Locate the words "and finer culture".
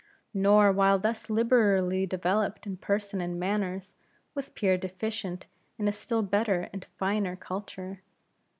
6.73-8.01